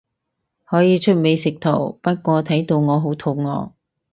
[0.65, 3.71] 可以出美食圖，不過睇到我好肚餓